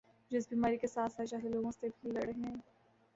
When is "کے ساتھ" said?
0.77-1.13